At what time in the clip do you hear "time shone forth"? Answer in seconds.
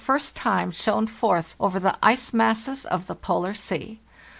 0.33-1.55